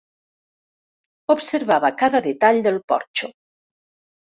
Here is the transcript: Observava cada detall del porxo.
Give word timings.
Observava 1.35 1.93
cada 2.01 2.23
detall 2.29 2.65
del 2.71 2.83
porxo. 2.95 3.33